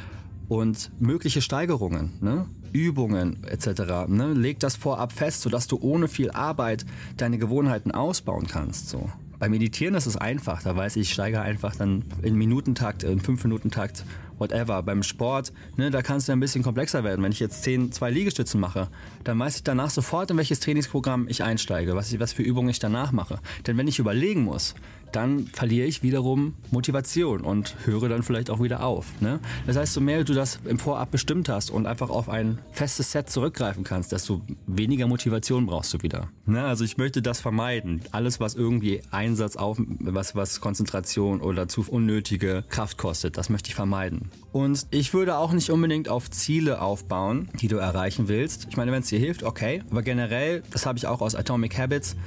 Und 0.50 0.92
mögliche 1.00 1.42
Steigerungen, 1.42 2.12
ne? 2.20 2.46
Übungen 2.74 3.44
etc. 3.46 4.08
Ne? 4.08 4.34
Leg 4.34 4.60
das 4.60 4.76
vorab 4.76 5.14
fest, 5.14 5.42
sodass 5.42 5.68
du 5.68 5.78
ohne 5.80 6.08
viel 6.10 6.32
Arbeit 6.32 6.86
deine 7.16 7.38
Gewohnheiten 7.38 7.92
ausbauen 7.92 8.48
kannst. 8.48 8.90
So. 8.90 9.10
Beim 9.40 9.52
Meditieren 9.52 9.96
ist 9.96 10.06
es 10.06 10.18
einfach. 10.18 10.62
Da 10.62 10.76
weiß 10.76 10.98
ich, 10.98 11.04
ich 11.04 11.14
steige 11.14 11.42
einfach 11.42 11.76
dann 11.76 12.04
in 12.22 12.36
Minutentakt, 12.36 13.04
in 13.04 13.22
5-Minuten-Takt 13.22 14.04
whatever. 14.42 14.84
Beim 14.84 15.04
Sport, 15.04 15.54
ne, 15.78 15.90
da 15.90 16.02
kannst 16.02 16.28
du 16.28 16.34
ein 16.34 16.42
bisschen 16.42 16.64
komplexer 16.64 17.06
werden. 17.06 17.24
Wenn 17.24 17.32
ich 17.32 17.40
jetzt 17.40 17.64
10, 17.64 17.94
zwei 17.94 18.12
Liegestützen 18.12 18.60
mache, 18.60 18.90
dann 19.24 19.40
weiß 19.40 19.56
ich 19.56 19.64
danach 19.64 19.90
sofort, 19.90 20.30
in 20.32 20.38
welches 20.38 20.60
Trainingsprogramm 20.60 21.28
ich 21.30 21.44
einsteige, 21.44 21.96
was, 21.96 22.12
ich, 22.12 22.20
was 22.20 22.34
für 22.34 22.44
Übungen 22.44 22.70
ich 22.70 22.80
danach 22.80 23.14
mache. 23.14 23.40
Denn 23.68 23.78
wenn 23.78 23.88
ich 23.88 24.00
überlegen 24.00 24.44
muss, 24.44 24.76
dann 25.12 25.48
verliere 25.48 25.88
ich 25.88 26.04
wiederum 26.04 26.54
Motivation 26.72 27.42
und 27.42 27.76
höre 27.86 28.10
dann 28.10 28.24
vielleicht 28.24 28.50
auch 28.50 28.62
wieder 28.62 28.84
auf. 28.84 29.20
Ne? 29.22 29.40
Das 29.68 29.78
heißt, 29.78 29.94
so 29.94 30.02
mehr 30.02 30.24
du 30.24 30.34
das 30.34 30.60
im 30.66 30.80
Vorab 30.80 31.12
bestimmt 31.12 31.50
hast 31.50 31.70
und 31.70 31.86
einfach 31.86 32.10
auf 32.10 32.30
ein 32.30 32.60
festes 32.72 33.12
Set 33.12 33.30
zurückgreifen 33.30 33.84
kannst, 33.84 34.12
desto 34.12 34.42
weniger 34.68 35.08
Motivation 35.08 35.66
brauchst 35.66 35.94
du 35.94 36.02
wieder. 36.02 36.30
Ne? 36.46 36.64
Also 36.64 36.84
ich 36.84 36.98
möchte 36.98 37.22
das 37.22 37.42
vermeiden. 37.42 38.02
Alles, 38.12 38.40
was 38.40 38.56
irgendwie 38.56 39.02
Einsatz 39.12 39.56
auf, 39.56 39.78
was, 39.80 40.36
was 40.36 40.62
Konzentration 40.62 41.42
oder 41.42 41.68
zu 41.68 41.82
unnötige 41.88 42.64
Kraft 42.70 42.98
kostet, 42.98 43.38
das 43.38 43.50
möchte 43.50 43.70
ich 43.70 43.76
vermeiden. 43.76 44.31
Und 44.52 44.88
ich 44.92 45.14
würde 45.14 45.38
auch 45.38 45.54
nicht 45.54 45.70
unbedingt 45.70 46.10
auf 46.10 46.30
Ziele 46.30 46.82
aufbauen, 46.82 47.50
die 47.62 47.70
du 47.70 47.78
erreichen 47.78 48.28
willst. 48.28 48.68
Ich 48.70 48.76
meine, 48.76 48.92
wenn 48.92 49.02
es 49.02 49.08
dir 49.08 49.20
hilft, 49.20 49.44
okay. 49.44 49.84
Aber 49.90 50.02
generell, 50.02 50.62
das 50.72 50.86
habe 50.86 50.98
ich 50.98 51.08
auch 51.08 51.22
aus 51.22 51.36
Atomic 51.36 51.78
Habits, 51.78 52.18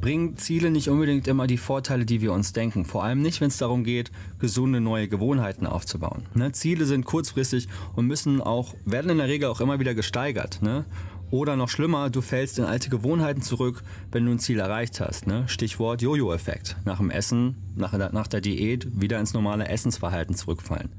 bringen 0.00 0.36
Ziele 0.36 0.70
nicht 0.70 0.88
unbedingt 0.88 1.28
immer 1.28 1.46
die 1.46 1.58
Vorteile, 1.58 2.04
die 2.04 2.20
wir 2.20 2.32
uns 2.32 2.52
denken. 2.52 2.84
Vor 2.84 3.04
allem 3.04 3.22
nicht, 3.22 3.40
wenn 3.40 3.48
es 3.48 3.58
darum 3.58 3.84
geht, 3.84 4.10
gesunde 4.38 4.80
neue 4.80 5.08
Gewohnheiten 5.08 5.66
aufzubauen. 5.66 6.26
Ne? 6.34 6.52
Ziele 6.52 6.86
sind 6.86 7.04
kurzfristig 7.04 7.68
und 7.94 8.06
müssen 8.06 8.40
auch, 8.40 8.74
werden 8.84 9.10
in 9.10 9.18
der 9.18 9.28
Regel 9.28 9.48
auch 9.48 9.60
immer 9.60 9.78
wieder 9.78 9.94
gesteigert. 9.94 10.62
Ne? 10.62 10.84
Oder 11.30 11.54
noch 11.54 11.68
schlimmer, 11.68 12.10
du 12.10 12.22
fällst 12.22 12.58
in 12.58 12.64
alte 12.64 12.90
Gewohnheiten 12.90 13.42
zurück, 13.42 13.82
wenn 14.10 14.26
du 14.26 14.32
ein 14.32 14.40
Ziel 14.40 14.58
erreicht 14.58 15.00
hast. 15.00 15.26
Ne? 15.26 15.44
Stichwort 15.46 16.02
Jojo-Effekt. 16.02 16.76
Nach 16.84 16.98
dem 16.98 17.10
Essen, 17.10 17.56
nach, 17.76 17.92
nach 18.12 18.26
der 18.26 18.40
Diät 18.40 18.88
wieder 19.00 19.20
ins 19.20 19.34
normale 19.34 19.68
Essensverhalten 19.68 20.34
zurückfallen. 20.34 20.90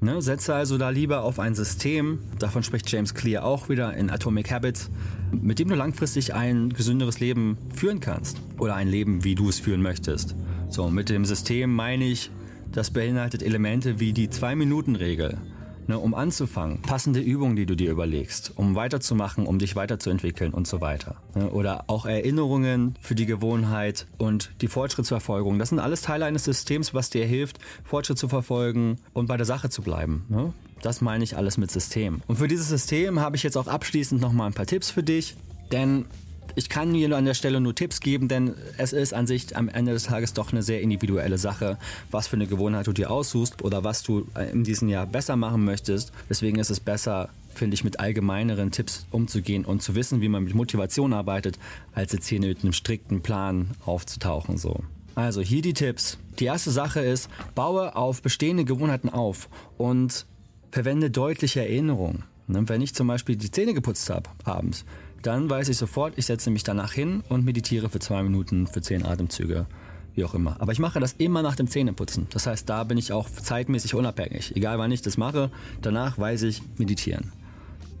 Ne? 0.00 0.20
Setze 0.20 0.54
also 0.54 0.78
da 0.78 0.90
lieber 0.90 1.22
auf 1.22 1.38
ein 1.38 1.54
System, 1.54 2.20
davon 2.38 2.62
spricht 2.62 2.90
James 2.90 3.14
Clear 3.14 3.44
auch 3.44 3.68
wieder 3.68 3.94
in 3.94 4.10
Atomic 4.10 4.50
Habits, 4.50 4.90
mit 5.32 5.58
dem 5.58 5.68
du 5.68 5.74
langfristig 5.74 6.34
ein 6.34 6.70
gesünderes 6.70 7.20
Leben 7.20 7.56
führen 7.74 8.00
kannst. 8.00 8.40
Oder 8.58 8.74
ein 8.74 8.88
Leben, 8.88 9.24
wie 9.24 9.34
du 9.34 9.48
es 9.48 9.58
führen 9.58 9.82
möchtest. 9.82 10.34
So, 10.68 10.90
mit 10.90 11.08
dem 11.08 11.24
System 11.24 11.74
meine 11.74 12.04
ich, 12.04 12.30
das 12.72 12.90
beinhaltet 12.90 13.42
Elemente 13.42 14.00
wie 14.00 14.12
die 14.12 14.28
Zwei-Minuten-Regel 14.28 15.38
ne, 15.86 15.98
um 15.98 16.14
anzufangen, 16.14 16.82
passende 16.82 17.20
Übungen, 17.20 17.56
die 17.56 17.66
du 17.66 17.74
dir 17.74 17.90
überlegst, 17.90 18.52
um 18.56 18.74
weiterzumachen, 18.74 19.46
um 19.46 19.58
dich 19.58 19.76
weiterzuentwickeln 19.76 20.52
und 20.52 20.66
so 20.66 20.80
weiter. 20.80 21.16
Ne, 21.34 21.50
oder 21.50 21.84
auch 21.88 22.06
Erinnerungen 22.06 22.94
für 23.00 23.14
die 23.14 23.26
Gewohnheit 23.26 24.06
und 24.18 24.50
die 24.60 24.68
Fortschrittsverfolgung. 24.68 25.58
Das 25.58 25.70
sind 25.70 25.78
alles 25.78 26.02
Teile 26.02 26.24
eines 26.24 26.44
Systems, 26.44 26.94
was 26.94 27.10
dir 27.10 27.26
hilft, 27.26 27.58
Fortschritt 27.84 28.18
zu 28.18 28.28
verfolgen 28.28 28.98
und 29.12 29.26
bei 29.26 29.36
der 29.36 29.46
Sache 29.46 29.70
zu 29.70 29.82
bleiben. 29.82 30.24
Ne? 30.28 30.52
Das 30.82 31.00
meine 31.00 31.24
ich 31.24 31.36
alles 31.36 31.56
mit 31.58 31.70
System. 31.70 32.20
Und 32.26 32.36
für 32.36 32.48
dieses 32.48 32.68
System 32.68 33.20
habe 33.20 33.36
ich 33.36 33.42
jetzt 33.42 33.56
auch 33.56 33.66
abschließend 33.66 34.20
nochmal 34.20 34.48
ein 34.48 34.54
paar 34.54 34.66
Tipps 34.66 34.90
für 34.90 35.02
dich. 35.02 35.36
Denn 35.72 36.04
ich 36.54 36.68
kann 36.68 36.94
hier 36.94 37.14
an 37.16 37.24
der 37.24 37.34
Stelle 37.34 37.60
nur 37.60 37.74
Tipps 37.74 38.00
geben, 38.00 38.28
denn 38.28 38.54
es 38.78 38.92
ist 38.92 39.12
an 39.12 39.26
sich 39.26 39.56
am 39.56 39.68
Ende 39.68 39.92
des 39.92 40.04
Tages 40.04 40.32
doch 40.32 40.52
eine 40.52 40.62
sehr 40.62 40.80
individuelle 40.80 41.38
Sache, 41.38 41.78
was 42.10 42.28
für 42.28 42.36
eine 42.36 42.46
Gewohnheit 42.46 42.86
du 42.86 42.92
dir 42.92 43.10
aussuchst 43.10 43.62
oder 43.62 43.84
was 43.84 44.02
du 44.02 44.26
in 44.52 44.64
diesem 44.64 44.88
Jahr 44.88 45.06
besser 45.06 45.36
machen 45.36 45.64
möchtest. 45.64 46.12
Deswegen 46.28 46.58
ist 46.58 46.70
es 46.70 46.80
besser, 46.80 47.28
finde 47.54 47.74
ich, 47.74 47.84
mit 47.84 48.00
allgemeineren 48.00 48.70
Tipps 48.70 49.06
umzugehen 49.10 49.64
und 49.64 49.82
zu 49.82 49.94
wissen, 49.94 50.20
wie 50.20 50.28
man 50.28 50.44
mit 50.44 50.54
Motivation 50.54 51.12
arbeitet, 51.12 51.58
als 51.92 52.12
jetzt 52.12 52.28
hier 52.28 52.40
mit 52.40 52.62
einem 52.62 52.72
strikten 52.72 53.22
Plan 53.22 53.72
aufzutauchen. 53.84 54.58
So. 54.58 54.80
Also 55.14 55.40
hier 55.40 55.62
die 55.62 55.74
Tipps. 55.74 56.18
Die 56.38 56.44
erste 56.44 56.70
Sache 56.70 57.00
ist, 57.00 57.30
baue 57.54 57.96
auf 57.96 58.22
bestehende 58.22 58.64
Gewohnheiten 58.64 59.08
auf 59.08 59.48
und 59.78 60.26
verwende 60.70 61.10
deutliche 61.10 61.60
Erinnerungen. 61.60 62.24
Ne, 62.48 62.68
wenn 62.68 62.80
ich 62.80 62.94
zum 62.94 63.08
Beispiel 63.08 63.34
die 63.34 63.50
Zähne 63.50 63.74
geputzt 63.74 64.08
habe 64.08 64.30
abends, 64.44 64.84
dann 65.22 65.50
weiß 65.50 65.68
ich 65.68 65.76
sofort, 65.76 66.14
ich 66.16 66.26
setze 66.26 66.50
mich 66.50 66.64
danach 66.64 66.92
hin 66.92 67.22
und 67.28 67.44
meditiere 67.44 67.88
für 67.88 67.98
zwei 67.98 68.22
Minuten, 68.22 68.66
für 68.66 68.80
zehn 68.80 69.04
Atemzüge, 69.04 69.66
wie 70.14 70.24
auch 70.24 70.34
immer. 70.34 70.60
Aber 70.60 70.72
ich 70.72 70.78
mache 70.78 71.00
das 71.00 71.14
immer 71.18 71.42
nach 71.42 71.56
dem 71.56 71.68
Zähneputzen. 71.68 72.26
Das 72.30 72.46
heißt, 72.46 72.68
da 72.68 72.84
bin 72.84 72.98
ich 72.98 73.12
auch 73.12 73.28
zeitmäßig 73.28 73.94
unabhängig. 73.94 74.54
Egal 74.56 74.78
wann 74.78 74.92
ich 74.92 75.02
das 75.02 75.16
mache, 75.16 75.50
danach 75.82 76.18
weiß 76.18 76.42
ich 76.42 76.62
meditieren. 76.78 77.32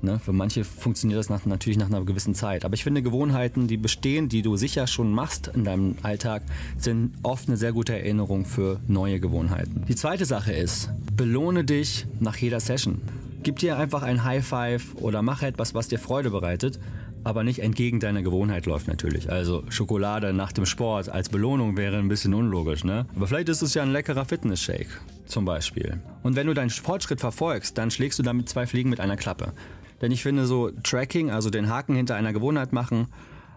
Ne? 0.02 0.18
Für 0.18 0.32
manche 0.32 0.64
funktioniert 0.64 1.18
das 1.18 1.30
nach, 1.30 1.46
natürlich 1.46 1.78
nach 1.78 1.86
einer 1.86 2.04
gewissen 2.04 2.34
Zeit. 2.34 2.64
Aber 2.64 2.74
ich 2.74 2.84
finde, 2.84 3.02
Gewohnheiten, 3.02 3.66
die 3.66 3.76
bestehen, 3.76 4.28
die 4.28 4.42
du 4.42 4.56
sicher 4.56 4.86
schon 4.86 5.12
machst 5.12 5.48
in 5.48 5.64
deinem 5.64 5.96
Alltag, 6.02 6.42
sind 6.78 7.12
oft 7.22 7.48
eine 7.48 7.56
sehr 7.56 7.72
gute 7.72 7.94
Erinnerung 7.94 8.44
für 8.44 8.80
neue 8.86 9.20
Gewohnheiten. 9.20 9.84
Die 9.88 9.96
zweite 9.96 10.24
Sache 10.24 10.52
ist, 10.52 10.90
belohne 11.16 11.64
dich 11.64 12.06
nach 12.20 12.36
jeder 12.36 12.60
Session. 12.60 13.00
Gib 13.42 13.58
dir 13.58 13.78
einfach 13.78 14.02
ein 14.02 14.24
High 14.24 14.46
Five 14.46 14.94
oder 14.96 15.22
mache 15.22 15.46
etwas, 15.46 15.74
was 15.74 15.88
dir 15.88 15.98
Freude 15.98 16.30
bereitet 16.30 16.78
aber 17.26 17.42
nicht 17.42 17.58
entgegen 17.58 17.98
deiner 17.98 18.22
Gewohnheit 18.22 18.66
läuft 18.66 18.86
natürlich. 18.86 19.32
Also 19.32 19.64
Schokolade 19.68 20.32
nach 20.32 20.52
dem 20.52 20.64
Sport 20.64 21.08
als 21.08 21.28
Belohnung 21.28 21.76
wäre 21.76 21.96
ein 21.98 22.06
bisschen 22.06 22.32
unlogisch, 22.34 22.84
ne? 22.84 23.04
Aber 23.16 23.26
vielleicht 23.26 23.48
ist 23.48 23.62
es 23.62 23.74
ja 23.74 23.82
ein 23.82 23.90
leckerer 23.90 24.24
Fitness-Shake 24.24 24.86
zum 25.26 25.44
Beispiel. 25.44 25.98
Und 26.22 26.36
wenn 26.36 26.46
du 26.46 26.54
deinen 26.54 26.70
Fortschritt 26.70 27.18
verfolgst, 27.18 27.76
dann 27.78 27.90
schlägst 27.90 28.20
du 28.20 28.22
damit 28.22 28.48
zwei 28.48 28.64
Fliegen 28.68 28.90
mit 28.90 29.00
einer 29.00 29.16
Klappe. 29.16 29.54
Denn 30.00 30.12
ich 30.12 30.22
finde 30.22 30.46
so 30.46 30.70
Tracking, 30.84 31.32
also 31.32 31.50
den 31.50 31.68
Haken 31.68 31.96
hinter 31.96 32.14
einer 32.14 32.32
Gewohnheit 32.32 32.72
machen, 32.72 33.08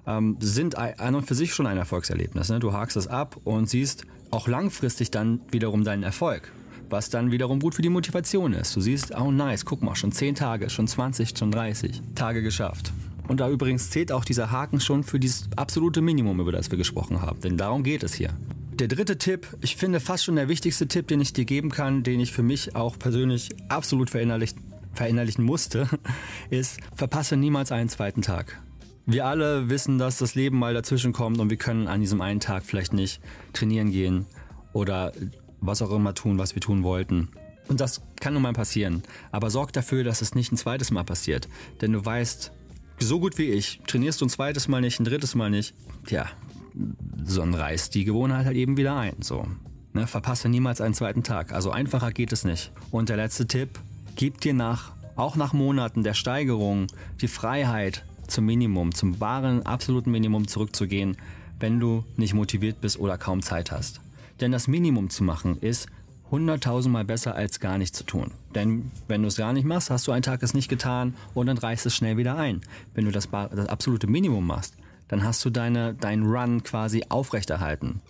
ähm, 0.07 0.37
sind 0.39 0.75
an 0.75 1.13
und 1.13 1.27
für 1.27 1.35
sich 1.35 1.53
schon 1.53 1.67
ein 1.67 1.77
Erfolgserlebnis. 1.77 2.49
Ne? 2.49 2.59
Du 2.59 2.73
hakst 2.73 2.97
es 2.97 3.05
ab 3.05 3.37
und 3.43 3.69
siehst 3.69 4.07
auch 4.31 4.47
langfristig 4.47 5.11
dann 5.11 5.41
wiederum 5.51 5.83
deinen 5.83 6.01
Erfolg 6.01 6.51
was 6.91 7.11
dann 7.11 7.29
wiederum 7.29 7.59
gut 7.59 7.75
für 7.75 7.83
die 7.83 7.89
Motivation 7.89 8.51
ist. 8.53 8.75
Du 8.75 8.81
siehst, 8.81 9.15
oh 9.15 9.29
nice, 9.29 9.63
guck 9.63 9.83
mal, 9.83 9.95
schon 9.95 10.11
10 10.11 10.33
Tage, 10.33 10.71
schon 10.71 10.87
20, 10.87 11.37
schon 11.37 11.51
30 11.51 12.01
Tage 12.15 12.41
geschafft. 12.41 12.91
Und 13.29 13.39
da 13.39 13.49
übrigens 13.49 13.91
zählt 13.91 14.11
auch 14.11 14.25
dieser 14.25 14.51
Haken 14.51 14.79
schon 14.79 15.03
für 15.03 15.19
dieses 15.19 15.49
absolute 15.55 16.01
Minimum, 16.01 16.39
über 16.39 16.51
das 16.51 16.71
wir 16.71 16.79
gesprochen 16.79 17.21
haben. 17.21 17.39
Denn 17.41 17.57
darum 17.57 17.83
geht 17.83 18.01
es 18.01 18.15
hier. 18.15 18.35
Der 18.73 18.87
dritte 18.87 19.19
Tipp, 19.19 19.45
ich 19.61 19.75
finde 19.75 19.99
fast 19.99 20.23
schon 20.23 20.35
der 20.35 20.49
wichtigste 20.49 20.87
Tipp, 20.87 21.07
den 21.07 21.21
ich 21.21 21.31
dir 21.31 21.45
geben 21.45 21.69
kann, 21.69 22.01
den 22.01 22.19
ich 22.19 22.31
für 22.31 22.41
mich 22.41 22.75
auch 22.75 22.97
persönlich 22.97 23.49
absolut 23.69 24.09
verinnerlichen, 24.09 24.63
verinnerlichen 24.93 25.45
musste, 25.45 25.87
ist, 26.49 26.79
verpasse 26.95 27.37
niemals 27.37 27.71
einen 27.71 27.89
zweiten 27.89 28.23
Tag. 28.23 28.59
Wir 29.05 29.27
alle 29.27 29.69
wissen, 29.69 29.99
dass 29.99 30.17
das 30.17 30.33
Leben 30.33 30.57
mal 30.57 30.73
dazwischen 30.73 31.13
kommt 31.13 31.39
und 31.39 31.51
wir 31.51 31.57
können 31.57 31.87
an 31.87 32.01
diesem 32.01 32.21
einen 32.21 32.39
Tag 32.39 32.63
vielleicht 32.63 32.93
nicht 32.93 33.21
trainieren 33.53 33.91
gehen 33.91 34.25
oder 34.73 35.13
was 35.61 35.83
auch 35.83 35.91
immer 35.91 36.15
tun, 36.15 36.39
was 36.39 36.55
wir 36.55 36.61
tun 36.61 36.81
wollten. 36.81 37.29
Und 37.67 37.79
das 37.79 38.01
kann 38.19 38.33
nun 38.33 38.41
mal 38.41 38.53
passieren. 38.53 39.03
Aber 39.31 39.51
sorg 39.51 39.71
dafür, 39.73 40.03
dass 40.03 40.23
es 40.23 40.33
nicht 40.33 40.51
ein 40.51 40.57
zweites 40.57 40.89
Mal 40.89 41.03
passiert. 41.03 41.47
Denn 41.81 41.91
du 41.91 42.03
weißt, 42.03 42.51
so 42.99 43.19
gut 43.19 43.37
wie 43.37 43.49
ich, 43.51 43.81
trainierst 43.87 44.21
du 44.21 44.25
ein 44.25 44.29
zweites 44.29 44.67
Mal 44.67 44.81
nicht, 44.81 44.99
ein 44.99 45.05
drittes 45.05 45.35
Mal 45.35 45.49
nicht, 45.49 45.73
ja, 46.09 46.27
reißt 47.37 47.95
die 47.95 48.05
Gewohnheit 48.05 48.45
halt 48.45 48.57
eben 48.57 48.77
wieder 48.77 48.95
ein. 48.95 49.15
So. 49.21 49.45
Ne, 49.93 50.07
verpasse 50.07 50.49
niemals 50.49 50.81
einen 50.81 50.93
zweiten 50.93 51.23
Tag. 51.23 51.51
Also 51.51 51.71
einfacher 51.71 52.11
geht 52.11 52.31
es 52.31 52.43
nicht. 52.43 52.71
Und 52.91 53.09
der 53.09 53.17
letzte 53.17 53.47
Tipp, 53.47 53.79
gib 54.15 54.39
dir 54.41 54.53
nach, 54.53 54.91
auch 55.15 55.35
nach 55.35 55.53
Monaten 55.53 56.03
der 56.03 56.13
Steigerung, 56.13 56.87
die 57.21 57.27
Freiheit 57.27 58.05
zum 58.27 58.45
Minimum, 58.45 58.93
zum 58.93 59.19
wahren, 59.19 59.65
absoluten 59.65 60.11
Minimum 60.11 60.47
zurückzugehen, 60.47 61.17
wenn 61.59 61.79
du 61.79 62.05
nicht 62.17 62.33
motiviert 62.33 62.81
bist 62.81 62.99
oder 62.99 63.17
kaum 63.17 63.41
Zeit 63.41 63.71
hast. 63.71 64.01
Denn 64.39 64.51
das 64.51 64.67
Minimum 64.67 65.09
zu 65.09 65.23
machen 65.23 65.57
ist, 65.59 65.87
hunderttausendmal 66.31 67.05
besser 67.05 67.35
als 67.35 67.59
gar 67.59 67.77
nichts 67.77 67.97
zu 67.97 68.03
tun. 68.03 68.31
Denn 68.55 68.91
wenn 69.07 69.21
du 69.21 69.27
es 69.27 69.37
gar 69.37 69.53
nicht 69.53 69.65
machst, 69.65 69.89
hast 69.89 70.07
du 70.07 70.11
einen 70.11 70.23
Tag 70.23 70.43
es 70.43 70.53
nicht 70.53 70.69
getan 70.69 71.15
und 71.33 71.47
dann 71.47 71.57
reißt 71.57 71.85
es 71.85 71.95
schnell 71.95 72.17
wieder 72.17 72.37
ein. 72.37 72.61
Wenn 72.93 73.05
du 73.05 73.11
das, 73.11 73.29
das 73.29 73.67
absolute 73.67 74.07
Minimum 74.07 74.45
machst, 74.45 74.75
dann 75.07 75.23
hast 75.23 75.43
du 75.43 75.49
deine, 75.49 75.93
deinen 75.93 76.25
Run 76.25 76.63
quasi 76.63 77.03
aufrechterhalten. 77.09 78.01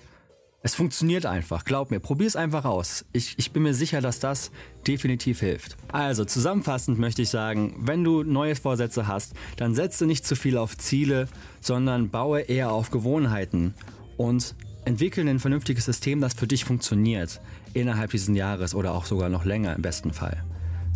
Es 0.62 0.76
funktioniert 0.76 1.26
einfach, 1.26 1.64
glaub 1.64 1.90
mir, 1.90 2.02
probier 2.02 2.28
es 2.28 2.36
einfach 2.36 2.66
aus. 2.66 3.06
Ich, 3.14 3.36
ich 3.38 3.54
bin 3.54 3.64
mir 3.64 3.74
sicher, 3.74 4.02
dass 4.02 4.20
das 4.20 4.52
definitiv 4.86 5.40
hilft. 5.40 5.78
Also 5.88 6.26
zusammenfassend 6.26 7.00
möchte 7.00 7.22
ich 7.22 7.30
sagen, 7.30 7.76
wenn 7.80 8.04
du 8.04 8.24
neue 8.24 8.58
Vorsätze 8.58 9.08
hast, 9.08 9.34
dann 9.56 9.74
setze 9.74 10.06
nicht 10.06 10.28
zu 10.28 10.36
viel 10.36 10.58
auf 10.58 10.78
Ziele, 10.78 11.30
sondern 11.62 12.10
baue 12.10 12.42
eher 12.42 12.74
auf 12.74 12.92
Gewohnheiten 12.92 13.74
und 14.18 14.54
entwickle 14.90 15.30
ein 15.30 15.40
vernünftiges 15.40 15.86
System, 15.86 16.20
das 16.20 16.34
für 16.34 16.48
dich 16.48 16.66
funktioniert 16.66 17.40
innerhalb 17.74 18.10
dieses 18.10 18.36
Jahres 18.36 18.74
oder 18.74 18.94
auch 18.94 19.06
sogar 19.06 19.30
noch 19.30 19.46
länger 19.46 19.76
im 19.76 19.84
besten 19.84 20.14
Fall. 20.14 20.44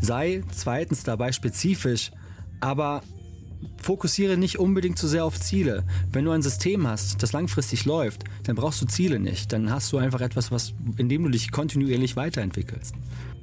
Sei 0.02 0.42
zweitens 0.52 1.04
dabei 1.04 1.32
spezifisch, 1.32 2.12
aber 2.60 3.04
fokussiere 3.78 4.36
nicht 4.36 4.58
unbedingt 4.58 4.98
zu 4.98 5.08
sehr 5.08 5.24
auf 5.24 5.40
Ziele. 5.40 5.84
Wenn 6.12 6.26
du 6.26 6.32
ein 6.32 6.42
System 6.42 6.88
hast, 6.88 7.22
das 7.22 7.34
langfristig 7.34 7.86
läuft, 7.86 8.24
dann 8.44 8.56
brauchst 8.56 8.82
du 8.82 8.88
Ziele 8.88 9.20
nicht. 9.20 9.54
Dann 9.54 9.70
hast 9.70 9.94
du 9.94 10.00
einfach 10.00 10.22
etwas, 10.22 10.52
was, 10.52 10.74
in 10.98 11.08
dem 11.08 11.24
du 11.24 11.30
dich 11.30 11.52
kontinuierlich 11.52 12.16
weiterentwickelst. 12.16 12.96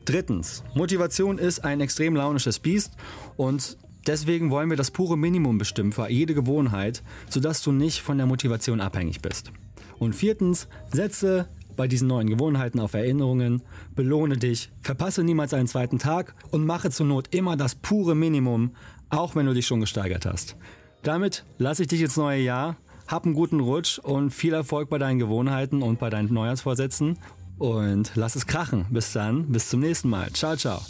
Drittens, 0.05 0.65
Motivation 0.75 1.39
ist 1.39 1.61
ein 1.61 1.81
extrem 1.81 2.17
launisches 2.17 2.59
Biest 2.59 2.97
und 3.37 3.79
deswegen 4.05 4.51
wollen 4.51 4.69
wir 4.69 4.77
das 4.77 4.91
pure 4.91 5.17
Minimum 5.17 5.59
bestimmen 5.59 5.93
für 5.93 6.11
jede 6.11 6.35
Gewohnheit, 6.35 7.05
sodass 7.29 7.63
du 7.63 7.71
nicht 7.71 8.01
von 8.01 8.19
der 8.19 8.27
Motivation 8.27 8.81
abhängig 8.81 9.23
bist. 9.23 9.53
Und 10.01 10.15
viertens, 10.15 10.67
setze 10.93 11.47
bei 11.77 11.87
diesen 11.87 12.09
neuen 12.09 12.29
Gewohnheiten 12.29 12.81
auf 12.81 12.95
Erinnerungen, 12.95 13.63
belohne 13.95 14.37
dich, 14.37 14.73
verpasse 14.81 15.23
niemals 15.23 15.55
einen 15.55 15.69
zweiten 15.69 15.99
Tag 15.99 16.35
und 16.51 16.67
mache 16.67 16.91
zur 16.91 17.07
Not 17.07 17.33
immer 17.33 17.57
das 17.57 17.77
pure 17.77 18.17
Minimum, 18.17 18.73
auch 19.11 19.37
wenn 19.37 19.47
du 19.47 19.55
dich 19.55 19.67
schon 19.67 19.81
gesteigert 19.81 20.27
hast. 20.27 20.57
Damit 21.03 21.45
lasse 21.59 21.83
ich 21.83 21.89
dich 21.89 22.01
ins 22.03 22.17
neue 22.17 22.41
Jahr, 22.41 22.77
hab 23.07 23.25
einen 23.25 23.35
guten 23.35 23.61
Rutsch 23.61 23.99
und 23.99 24.31
viel 24.31 24.53
Erfolg 24.53 24.91
bei 24.91 24.99
deinen 24.99 25.19
Gewohnheiten 25.19 25.83
und 25.83 25.99
bei 25.99 26.11
deinen 26.11 26.33
Neujahrsvorsätzen 26.33 27.19
und 27.59 28.13
lass 28.15 28.37
es 28.37 28.47
krachen. 28.47 28.87
Bis 28.91 29.13
dann, 29.13 29.47
bis 29.49 29.69
zum 29.69 29.81
nächsten 29.81 30.09
Mal. 30.09 30.31
Ciao, 30.33 30.57
ciao. 30.57 30.81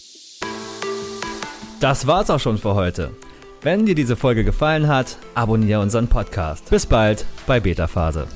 Das 1.81 2.07
war's 2.07 2.31
auch 2.31 2.41
schon 2.41 2.59
für 2.59 2.75
heute. 2.75 3.11
Wenn 3.63 3.87
dir 3.87 3.95
diese 3.95 4.17
Folge 4.17 4.45
gefallen 4.45 4.89
hat, 4.89 5.19
abonniere 5.35 5.81
unseren 5.81 6.09
Podcast. 6.09 6.71
Bis 6.71 6.87
bald 6.87 7.25
bei 7.47 7.61
Beta 7.61 7.87
Phase. 7.87 8.27